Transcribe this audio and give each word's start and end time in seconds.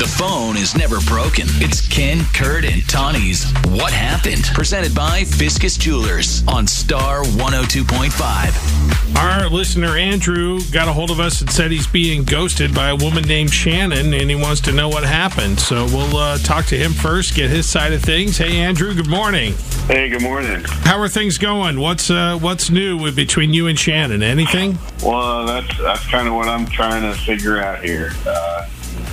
The 0.00 0.06
phone 0.06 0.56
is 0.56 0.74
never 0.74 0.98
broken. 1.00 1.44
It's 1.56 1.86
Ken, 1.86 2.24
Kurt, 2.32 2.64
and 2.64 2.88
Tawny's 2.88 3.52
What 3.66 3.92
Happened? 3.92 4.44
Presented 4.54 4.94
by 4.94 5.24
Fiscus 5.24 5.76
Jewelers 5.76 6.42
on 6.48 6.66
Star 6.66 7.22
102.5. 7.22 9.16
Our 9.18 9.50
listener 9.50 9.98
Andrew 9.98 10.60
got 10.72 10.88
a 10.88 10.92
hold 10.94 11.10
of 11.10 11.20
us 11.20 11.42
and 11.42 11.50
said 11.50 11.70
he's 11.70 11.86
being 11.86 12.24
ghosted 12.24 12.74
by 12.74 12.88
a 12.88 12.96
woman 12.96 13.24
named 13.24 13.52
Shannon 13.52 14.14
and 14.14 14.30
he 14.30 14.36
wants 14.36 14.62
to 14.62 14.72
know 14.72 14.88
what 14.88 15.04
happened. 15.04 15.60
So 15.60 15.84
we'll 15.84 16.16
uh, 16.16 16.38
talk 16.38 16.64
to 16.66 16.78
him 16.78 16.92
first, 16.92 17.34
get 17.34 17.50
his 17.50 17.68
side 17.68 17.92
of 17.92 18.02
things. 18.02 18.38
Hey, 18.38 18.56
Andrew, 18.56 18.94
good 18.94 19.10
morning. 19.10 19.52
Hey, 19.86 20.08
good 20.08 20.22
morning. 20.22 20.62
How 20.64 20.98
are 20.98 21.08
things 21.08 21.36
going? 21.36 21.78
What's 21.78 22.10
uh, 22.10 22.38
what's 22.38 22.70
new 22.70 22.96
with, 22.96 23.16
between 23.16 23.52
you 23.52 23.66
and 23.66 23.78
Shannon? 23.78 24.22
Anything? 24.22 24.78
Well, 25.02 25.44
that's 25.44 25.76
that's 25.76 26.06
kind 26.06 26.26
of 26.26 26.32
what 26.32 26.48
I'm 26.48 26.64
trying 26.64 27.02
to 27.02 27.12
figure 27.20 27.60
out 27.60 27.84
here. 27.84 28.12
Uh, 28.26 28.66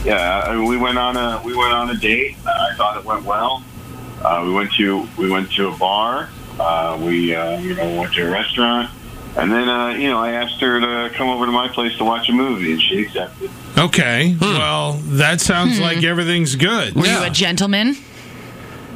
yeah, 0.05 0.43
I 0.45 0.55
mean, 0.55 0.65
we 0.65 0.77
went 0.77 0.97
on 0.97 1.17
a 1.17 1.41
we 1.43 1.55
went 1.55 1.73
on 1.73 1.89
a 1.89 1.95
date. 1.97 2.35
I 2.45 2.73
thought 2.75 2.97
it 2.97 3.05
went 3.05 3.23
well. 3.25 3.63
Uh, 4.23 4.43
we 4.45 4.53
went 4.53 4.71
to 4.73 5.07
we 5.17 5.29
went 5.29 5.51
to 5.53 5.67
a 5.67 5.77
bar. 5.77 6.29
Uh, 6.59 6.99
we 7.01 7.35
uh, 7.35 7.59
you 7.59 7.75
know 7.75 7.99
went 7.99 8.13
to 8.13 8.27
a 8.27 8.31
restaurant, 8.31 8.89
and 9.37 9.51
then 9.51 9.69
uh, 9.69 9.89
you 9.89 10.09
know 10.09 10.17
I 10.19 10.31
asked 10.31 10.59
her 10.61 10.79
to 10.79 11.13
come 11.15 11.29
over 11.29 11.45
to 11.45 11.51
my 11.51 11.67
place 11.67 11.95
to 11.97 12.03
watch 12.05 12.29
a 12.29 12.33
movie, 12.33 12.71
and 12.73 12.81
she 12.81 13.03
accepted. 13.03 13.49
Okay. 13.77 14.35
Well, 14.41 14.93
that 15.03 15.39
sounds 15.39 15.79
like 15.79 16.03
everything's 16.03 16.55
good. 16.55 16.95
Were 16.95 17.05
you 17.05 17.23
a 17.23 17.29
gentleman? 17.29 17.95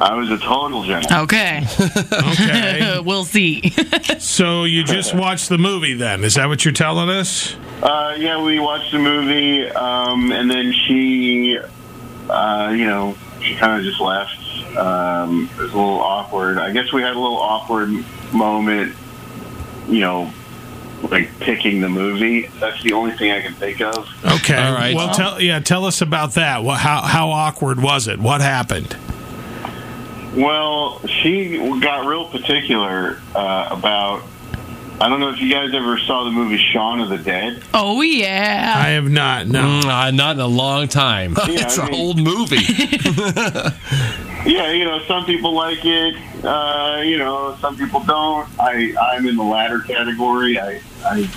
I 0.02 0.14
was 0.14 0.30
a 0.32 0.38
total 0.38 0.82
gentleman. 0.82 1.22
Okay. 1.22 1.64
Okay. 2.12 3.00
we'll 3.04 3.24
see. 3.24 3.70
so 4.18 4.64
you 4.64 4.82
just 4.82 5.14
watched 5.14 5.48
the 5.48 5.58
movie 5.58 5.94
then? 5.94 6.24
Is 6.24 6.34
that 6.34 6.48
what 6.48 6.64
you're 6.64 6.74
telling 6.74 7.08
us? 7.08 7.54
Uh, 7.80 8.16
yeah, 8.18 8.42
we 8.42 8.58
watched 8.58 8.90
the 8.90 8.98
movie, 8.98 9.64
um, 9.70 10.32
and 10.32 10.50
then 10.50 10.72
she, 10.72 11.56
uh, 12.28 12.74
you 12.76 12.84
know, 12.84 13.16
she 13.42 13.54
kind 13.54 13.78
of 13.78 13.84
just 13.84 14.00
left. 14.00 14.38
Um, 14.76 15.48
it 15.52 15.62
was 15.62 15.72
a 15.72 15.76
little 15.76 16.00
awkward. 16.00 16.58
I 16.58 16.72
guess 16.72 16.92
we 16.92 17.00
had 17.02 17.14
a 17.14 17.20
little 17.20 17.38
awkward 17.38 17.90
moment, 18.32 18.96
you 19.86 20.00
know, 20.00 20.32
like 21.04 21.30
picking 21.38 21.80
the 21.80 21.88
movie. 21.88 22.48
That's 22.58 22.82
the 22.82 22.92
only 22.94 23.12
thing 23.16 23.30
I 23.30 23.40
can 23.40 23.54
think 23.54 23.80
of. 23.80 24.08
Okay. 24.24 24.56
All 24.56 24.74
right. 24.74 24.96
Well, 24.96 25.14
tell 25.14 25.40
yeah, 25.40 25.60
tell 25.60 25.84
us 25.84 26.00
about 26.00 26.34
that. 26.34 26.64
What, 26.64 26.80
how 26.80 27.02
how 27.02 27.30
awkward 27.30 27.80
was 27.80 28.08
it? 28.08 28.18
What 28.18 28.40
happened? 28.40 28.96
Well, 30.34 31.00
she 31.06 31.58
got 31.80 32.06
real 32.06 32.26
particular 32.28 33.20
uh, 33.34 33.68
about. 33.70 34.22
I 35.00 35.08
don't 35.08 35.18
know 35.18 35.30
if 35.30 35.40
you 35.40 35.50
guys 35.50 35.74
ever 35.74 35.98
saw 35.98 36.22
the 36.24 36.30
movie 36.30 36.58
Shaun 36.58 37.00
of 37.00 37.08
the 37.08 37.18
Dead. 37.18 37.60
oh 37.74 38.02
yeah. 38.02 38.72
I 38.76 38.90
have 38.90 39.10
not. 39.10 39.48
No. 39.48 39.62
Mm, 39.82 40.14
not 40.14 40.36
in 40.36 40.40
a 40.40 40.46
long 40.46 40.86
time. 40.86 41.34
it's 41.38 41.76
I 41.78 41.86
an 41.86 41.90
mean- 41.92 42.00
old 42.00 42.18
movie. 42.18 42.56
Yeah, 44.44 44.72
you 44.72 44.84
know, 44.84 44.98
some 45.06 45.24
people 45.24 45.52
like 45.54 45.84
it. 45.84 46.16
Uh, 46.44 47.00
you 47.04 47.16
know, 47.16 47.56
some 47.60 47.76
people 47.76 48.00
don't. 48.00 48.48
I 48.58 48.92
I'm 49.12 49.24
in 49.28 49.36
the 49.36 49.44
latter 49.44 49.78
category. 49.78 50.58
I 50.58 50.80
I 51.04 51.30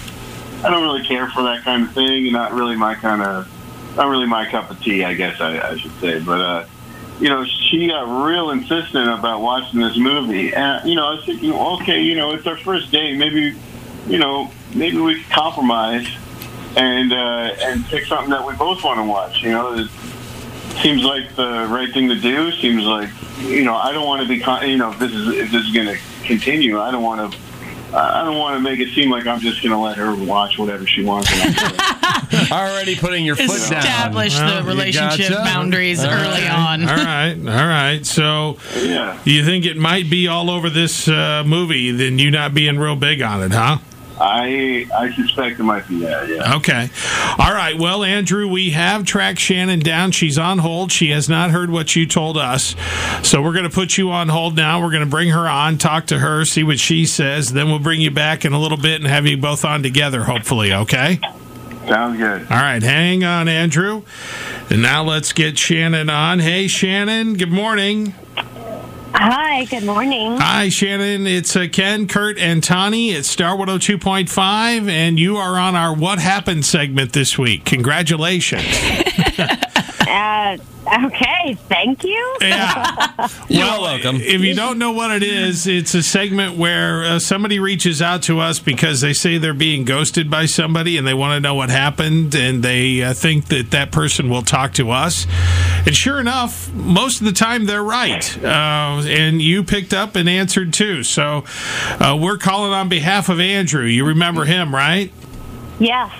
I 0.64 0.70
don't 0.72 0.82
really 0.82 1.04
care 1.06 1.28
for 1.30 1.44
that 1.44 1.64
kind 1.64 1.84
of 1.84 1.92
thing. 1.94 2.32
Not 2.32 2.52
really 2.54 2.76
my 2.76 2.96
kind 2.96 3.22
of, 3.22 3.96
not 3.96 4.08
really 4.08 4.26
my 4.26 4.50
cup 4.50 4.72
of 4.72 4.82
tea. 4.82 5.04
I 5.04 5.14
guess 5.14 5.40
I, 5.40 5.60
I 5.60 5.78
should 5.78 5.92
say. 6.00 6.20
But 6.20 6.42
uh, 6.42 6.66
you 7.20 7.30
know, 7.30 7.46
she 7.46 7.88
got 7.88 8.26
real 8.26 8.52
insistent 8.52 9.10
about 9.10 9.42
watching 9.42 9.80
this 9.80 9.98
movie, 9.98 10.54
and 10.54 10.88
you 10.88 10.96
know, 10.96 11.08
I 11.08 11.16
was 11.16 11.26
thinking, 11.26 11.54
okay, 11.54 12.02
you 12.02 12.16
know, 12.16 12.32
it's 12.32 12.46
our 12.46 12.58
first 12.58 12.92
date. 12.92 13.18
Maybe, 13.18 13.56
you 14.08 14.18
know, 14.18 14.52
maybe 14.74 14.98
we 14.98 15.22
could 15.22 15.32
compromise 15.32 16.08
and 16.76 17.14
uh, 17.14 17.56
and 17.60 17.86
pick 17.86 18.06
something 18.06 18.32
that 18.32 18.46
we 18.46 18.54
both 18.56 18.84
want 18.84 19.00
to 19.00 19.04
watch. 19.04 19.42
You 19.42 19.52
know. 19.52 19.78
It, 19.78 19.90
seems 20.82 21.04
like 21.04 21.36
the 21.36 21.68
right 21.70 21.92
thing 21.94 22.10
to 22.10 22.20
do. 22.20 22.52
Seems 22.52 22.84
like 22.84 23.10
you 23.40 23.64
know 23.64 23.76
I 23.76 23.92
don't 23.92 24.06
want 24.06 24.22
to 24.22 24.28
be 24.28 24.40
con- 24.40 24.68
you 24.70 24.78
know 24.78 24.92
if 24.92 25.00
this 25.00 25.12
is 25.12 25.28
if 25.30 25.52
this 25.52 25.66
is 25.66 25.74
going 25.74 25.88
to 25.88 25.98
continue. 26.24 26.80
I 26.80 26.92
don't 26.92 27.04
want 27.04 27.32
to. 27.32 27.40
I 27.96 28.24
don't 28.26 28.38
want 28.38 28.56
to 28.58 28.60
make 28.60 28.80
it 28.80 28.94
seem 28.94 29.10
like 29.10 29.26
I'm 29.26 29.40
just 29.40 29.62
going 29.64 29.72
to 29.72 29.78
let 29.78 29.98
her 29.98 30.14
watch 30.16 30.58
whatever 30.58 30.86
she 30.86 31.04
wants. 31.04 31.32
Already 32.52 32.96
putting 32.96 33.26
your 33.26 33.36
foot 33.36 33.48
down. 33.48 33.80
Establish 33.80 34.38
the 34.38 34.62
you 34.62 34.68
relationship 34.68 35.30
gotcha. 35.30 35.44
boundaries 35.44 36.04
All 36.04 36.12
early 36.12 36.42
right. 36.44 36.52
on. 36.52 36.90
all 36.90 36.96
right. 36.96 37.36
All 37.38 37.68
right. 37.68 38.06
So 38.06 38.58
yeah, 38.76 39.20
you 39.24 39.46
think 39.46 39.66
it 39.66 39.78
might 39.78 40.10
be 40.10 40.28
all 40.28 40.50
over 40.50 40.70
this 40.70 41.08
uh, 41.08 41.44
movie? 41.46 41.92
Then 41.92 42.20
you 42.20 42.32
not 42.32 42.54
being 42.54 42.78
real 42.78 42.96
big 42.96 43.22
on 43.22 43.44
it, 43.44 43.52
huh? 43.52 43.78
I 44.20 44.88
I 44.96 45.14
suspect 45.14 45.60
it 45.60 45.64
might 45.64 45.88
be 45.88 46.00
that. 46.00 46.28
Yeah. 46.30 46.56
Okay. 46.56 46.90
All 47.38 47.54
right. 47.54 47.78
Well, 47.78 48.04
Andrew, 48.04 48.48
we 48.48 48.72
have 48.72 49.06
tracked 49.06 49.40
Shannon 49.40 49.80
down. 49.80 50.12
She's 50.12 50.38
on 50.38 50.60
hold. 50.60 50.92
She 50.92 51.10
has 51.10 51.28
not 51.28 51.52
heard 51.52 51.70
what 51.70 51.96
you 51.96 52.06
told 52.06 52.38
us. 52.38 52.76
So 53.24 53.42
we're 53.42 53.54
going 53.54 53.64
to 53.64 53.70
put 53.70 53.98
you 53.98 54.12
on 54.12 54.30
hold 54.30 54.56
now. 54.56 54.82
We're 54.82 54.92
going 54.92 55.04
to 55.04 55.10
bring 55.10 55.30
her 55.30 55.48
on, 55.48 55.78
talk 55.78 56.08
to 56.08 56.20
her, 56.20 56.46
see 56.46 56.64
what 56.64 56.80
she 56.80 57.06
says. 57.06 57.54
Then 57.54 57.68
we'll 57.68 57.80
bring 57.80 58.02
you 58.02 58.12
back 58.12 58.46
in 58.46 58.54
a 58.54 58.60
little 58.60 58.78
bit 58.78 59.02
and 59.02 59.10
have 59.10 59.26
you 59.26 59.38
both 59.38 59.66
on 59.66 59.84
together, 59.84 60.24
hopefully. 60.24 60.74
Okay. 60.74 61.20
Sounds 61.88 62.18
good. 62.18 62.42
All 62.50 62.58
right. 62.58 62.82
Hang 62.82 63.24
on, 63.24 63.48
Andrew. 63.48 64.04
And 64.70 64.82
now 64.82 65.04
let's 65.04 65.34
get 65.34 65.58
Shannon 65.58 66.10
on. 66.10 66.40
Hey, 66.40 66.68
Shannon. 66.68 67.36
Good 67.36 67.52
morning. 67.52 68.16
Hi, 69.18 69.64
good 69.66 69.86
morning. 69.86 70.36
Hi, 70.38 70.68
Shannon. 70.68 71.26
It's 71.26 71.56
uh, 71.56 71.68
Ken, 71.72 72.06
Kurt, 72.06 72.38
and 72.38 72.62
Tawny. 72.62 73.12
It's 73.12 73.30
Star 73.30 73.56
102.5, 73.56 74.90
and 74.90 75.18
you 75.18 75.38
are 75.38 75.58
on 75.58 75.74
our 75.74 75.96
What 75.96 76.20
Happened 76.20 76.66
segment 76.66 77.14
this 77.14 77.38
week. 77.38 77.64
Congratulations. 77.64 78.64
Uh, 80.08 80.58
okay, 81.06 81.56
thank 81.68 82.04
you. 82.04 82.38
Yeah. 82.42 83.08
You're 83.50 83.66
Well, 83.66 83.82
welcome. 83.82 84.18
If 84.18 84.42
you 84.42 84.54
don't 84.54 84.78
know 84.78 84.92
what 84.92 85.12
it 85.12 85.24
is, 85.24 85.66
it's 85.68 85.94
a 85.96 86.04
segment 86.04 86.58
where 86.58 87.04
uh, 87.04 87.20
somebody 87.20 87.60
reaches 87.60 88.02
out 88.02 88.22
to 88.24 88.40
us 88.40 88.60
because 88.60 89.02
they 89.02 89.14
say 89.14 89.38
they're 89.38 89.54
being 89.54 89.84
ghosted 89.86 90.30
by 90.30 90.46
somebody 90.46 90.98
and 90.98 91.08
they 91.08 91.14
want 91.14 91.36
to 91.36 91.40
know 91.40 91.56
what 91.56 91.70
happened 91.70 92.36
and 92.36 92.64
they 92.64 93.02
uh, 93.02 93.14
think 93.14 93.46
that 93.48 93.72
that 93.72 93.92
person 93.92 94.30
will 94.30 94.44
talk 94.44 94.74
to 94.74 94.92
us. 94.92 95.26
And 95.86 95.96
sure 95.96 96.20
enough, 96.20 96.72
most 96.74 97.20
of 97.20 97.26
the 97.26 97.34
time 97.34 97.66
they're 97.66 97.84
right. 97.84 98.38
Uh, 98.44 99.02
and 99.08 99.42
you 99.42 99.64
picked 99.64 99.94
up 99.94 100.16
and 100.16 100.30
answered 100.30 100.74
too. 100.74 101.04
So 101.04 101.46
uh, 102.00 102.18
we're 102.20 102.38
calling 102.38 102.74
on 102.74 102.90
behalf 102.90 103.30
of 103.30 103.40
Andrew. 103.40 103.86
You 103.86 104.06
remember 104.06 104.46
him, 104.46 104.74
right? 104.74 105.12
Yes. 105.80 106.12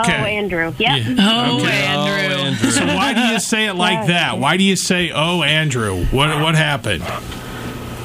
Okay. 0.00 0.20
Oh, 0.20 0.24
Andrew. 0.24 0.72
Yep. 0.78 0.78
Yeah. 0.78 1.14
Oh, 1.18 1.60
Okay. 1.60 1.72
Andrew. 1.84 2.12
Oh, 2.12 2.46
Andrew. 2.46 2.70
So 2.70 2.86
why 2.86 3.12
do 3.14 3.20
you 3.20 3.38
say 3.40 3.66
it 3.66 3.74
like 3.74 4.06
that? 4.06 4.38
Why 4.38 4.56
do 4.56 4.64
you 4.64 4.76
say, 4.76 5.10
"Oh, 5.14 5.42
Andrew"? 5.42 6.04
What 6.06 6.40
what 6.40 6.54
happened? 6.54 7.04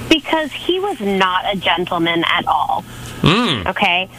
Because 0.09 0.51
he 0.51 0.79
was 0.79 0.99
not 0.99 1.45
a 1.53 1.55
gentleman 1.57 2.23
at 2.27 2.45
all. 2.47 2.83
Okay. 3.67 4.09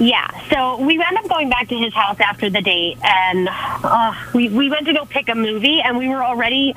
Yeah. 0.00 0.28
So 0.50 0.80
we 0.80 0.94
ended 0.94 1.24
up 1.24 1.28
going 1.28 1.48
back 1.48 1.68
to 1.68 1.76
his 1.76 1.92
house 1.94 2.18
after 2.20 2.50
the 2.50 2.60
date, 2.60 2.98
and 3.02 3.48
uh, 3.50 4.14
we 4.34 4.48
we 4.48 4.70
went 4.70 4.86
to 4.86 4.92
go 4.92 5.04
pick 5.04 5.28
a 5.28 5.34
movie, 5.34 5.80
and 5.80 5.98
we 5.98 6.08
were 6.08 6.22
already. 6.22 6.74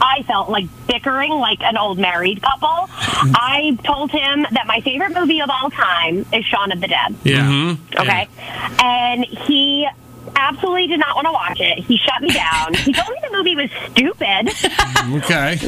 I 0.00 0.22
felt 0.24 0.50
like 0.50 0.66
bickering 0.86 1.32
like 1.32 1.62
an 1.62 1.76
old 1.76 1.98
married 1.98 2.42
couple. 2.42 2.68
I 2.88 3.78
told 3.84 4.10
him 4.10 4.46
that 4.52 4.66
my 4.66 4.80
favorite 4.80 5.14
movie 5.14 5.40
of 5.40 5.50
all 5.50 5.70
time 5.70 6.26
is 6.32 6.44
Shaun 6.44 6.72
of 6.72 6.80
the 6.80 6.88
Dead. 6.88 7.14
Yeah. 7.24 7.76
Okay. 7.98 8.28
And 8.82 9.24
he 9.24 9.88
absolutely 10.36 10.86
did 10.88 11.00
not 11.00 11.14
want 11.14 11.26
to 11.26 11.32
watch 11.32 11.60
it. 11.60 11.78
He 11.84 11.96
shut 11.96 12.20
me 12.22 12.30
down. 12.30 12.74
he 12.74 12.92
told 12.92 13.08
me 13.10 13.18
the 13.22 13.36
movie 13.36 13.56
was 13.56 13.70
stupid. 13.92 14.13
Okay. 15.04 15.58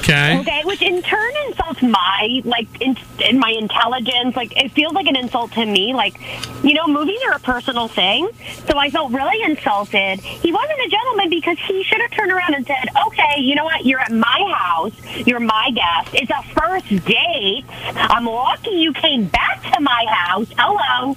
Okay. 0.00 0.38
Okay, 0.40 0.62
which 0.64 0.82
in 0.82 1.00
turn 1.02 1.32
insults 1.46 1.80
my 1.82 2.42
like 2.44 2.66
in, 2.80 2.94
in 3.26 3.38
my 3.38 3.50
intelligence. 3.50 4.36
Like 4.36 4.54
it 4.56 4.70
feels 4.72 4.92
like 4.92 5.06
an 5.06 5.16
insult 5.16 5.52
to 5.52 5.64
me. 5.64 5.94
Like 5.94 6.14
you 6.62 6.74
know, 6.74 6.86
movies 6.86 7.18
are 7.26 7.32
a 7.32 7.38
personal 7.40 7.88
thing, 7.88 8.28
so 8.68 8.76
I 8.76 8.90
felt 8.90 9.12
really 9.12 9.42
insulted. 9.50 10.20
He 10.20 10.52
wasn't 10.52 10.78
a 10.80 10.88
gentleman 10.90 11.30
because 11.30 11.56
he 11.66 11.82
should 11.84 12.00
have 12.02 12.10
turned 12.10 12.32
around 12.32 12.54
and 12.54 12.66
said, 12.66 12.88
"Okay, 13.06 13.40
you 13.40 13.54
know 13.54 13.64
what? 13.64 13.86
You're 13.86 14.00
at 14.00 14.12
my 14.12 14.52
house. 14.54 14.92
You're 15.26 15.40
my 15.40 15.70
guest. 15.70 16.14
It's 16.14 16.30
a 16.30 16.42
first 16.54 16.88
date. 17.06 17.64
I'm 17.94 18.26
lucky 18.26 18.72
you 18.72 18.92
came 18.92 19.26
back 19.28 19.62
to 19.72 19.80
my 19.80 20.04
house. 20.10 20.48
Hello. 20.58 21.14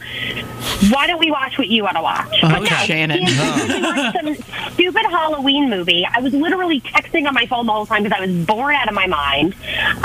Why 0.91 1.07
don't 1.07 1.19
we 1.19 1.30
watch 1.31 1.57
what 1.57 1.68
you 1.68 1.83
want 1.83 1.97
to 1.97 2.01
watch?" 2.01 2.39
Oh, 2.41 2.50
But 2.50 2.59
no, 2.59 2.65
Shannon. 2.85 3.18
He 3.18 3.24
insisted 3.33 3.81
we 3.81 4.35
some 4.44 4.71
stupid 4.74 5.03
Halloween 5.07 5.69
movie. 5.69 6.06
I 6.09 6.21
was 6.21 6.33
literally 6.33 6.80
texting 6.95 7.27
on 7.27 7.33
my 7.33 7.45
phone 7.45 7.65
the 7.65 7.74
whole 7.74 7.86
time 7.86 8.03
because 8.03 8.18
I 8.18 8.25
was 8.25 8.45
bored 8.45 8.75
out 8.75 8.88
of 8.88 8.94
my 8.94 9.07
mind. 9.07 9.56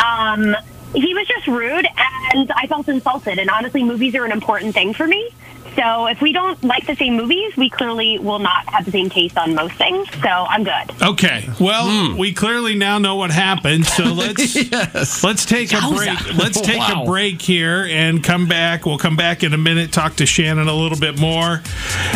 Um, 0.04 0.56
he 0.94 1.14
was 1.14 1.26
just 1.26 1.46
rude, 1.46 1.86
and 2.34 2.50
I 2.52 2.66
felt 2.66 2.88
insulted. 2.88 3.38
And 3.38 3.48
honestly, 3.48 3.84
movies 3.84 4.14
are 4.16 4.24
an 4.24 4.32
important 4.32 4.74
thing 4.74 4.92
for 4.92 5.06
me. 5.06 5.30
So 5.76 6.06
if 6.08 6.20
we 6.20 6.32
don't 6.32 6.62
like 6.64 6.86
the 6.86 6.96
same 6.96 7.16
movies, 7.16 7.56
we 7.56 7.70
clearly 7.70 8.18
will 8.18 8.38
not 8.40 8.68
have 8.72 8.84
the 8.84 8.90
same 8.90 9.08
taste 9.08 9.38
on 9.38 9.54
most 9.54 9.74
things. 9.74 10.08
So 10.20 10.28
I'm 10.28 10.64
good. 10.64 10.90
Okay. 11.02 11.48
Well, 11.60 11.88
Hmm. 11.88 12.16
we 12.18 12.32
clearly 12.34 12.74
now 12.74 12.98
know 12.98 13.16
what 13.16 13.30
happened. 13.30 13.86
So 13.86 14.04
let's 14.12 14.54
yes. 14.56 15.22
let's 15.24 15.44
take 15.46 15.72
a 15.72 15.80
break. 15.94 16.34
Let's 16.36 16.60
take 16.60 16.78
Wow. 16.80 17.04
a 17.04 17.06
break 17.06 17.40
here 17.40 17.86
and 17.90 18.22
come 18.22 18.46
back. 18.46 18.84
We'll 18.84 18.98
come 18.98 19.16
back 19.16 19.42
in 19.42 19.54
a 19.54 19.58
minute. 19.58 19.92
Talk 19.92 20.16
to 20.16 20.26
Shannon 20.26 20.66
a 20.68 20.74
little 20.74 20.98
bit 20.98 21.18
more. 21.18 21.62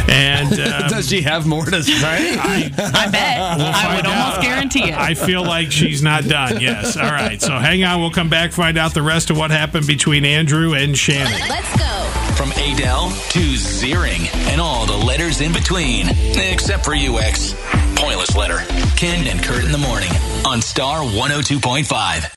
And 0.09 0.53
uh, 0.59 0.89
Does 0.89 1.09
she 1.09 1.23
have 1.23 1.47
more 1.47 1.65
to 1.67 1.83
say? 1.83 2.37
I 2.39 2.69
bet. 3.11 3.39
I 3.41 3.97
would 3.97 4.07
out. 4.07 4.27
almost 4.27 4.43
guarantee 4.43 4.89
it. 4.91 4.95
I 4.95 5.15
feel 5.15 5.45
like 5.45 5.71
she's 5.71 6.03
not 6.03 6.25
done. 6.25 6.61
Yes. 6.61 6.97
All 6.97 7.05
right. 7.05 7.41
So 7.41 7.53
hang 7.59 7.85
on. 7.85 8.01
We'll 8.01 8.11
come 8.11 8.29
back, 8.29 8.53
find 8.53 8.77
out 8.77 8.95
the 8.95 9.03
rest 9.03 9.31
of 9.31 9.37
what 9.39 9.51
happened 9.51 9.87
between 9.87 10.25
Andrew 10.25 10.75
and 10.75 10.97
Shannon. 10.99 11.33
Let's 11.49 11.77
go. 11.79 12.24
From 12.37 12.51
Adele 12.53 13.11
to 13.11 13.55
Zeering 13.55 14.29
and 14.49 14.61
all 14.61 14.87
the 14.87 14.97
letters 14.97 15.41
in 15.41 15.53
between, 15.53 16.09
except 16.09 16.85
for 16.85 16.95
UX. 16.95 17.55
Pointless 17.97 18.37
letter. 18.37 18.59
Ken 18.97 19.27
and 19.27 19.43
Kurt 19.43 19.65
in 19.65 19.73
the 19.73 19.79
morning 19.79 20.11
on 20.45 20.61
Star 20.61 21.01
102.5. 21.01 22.31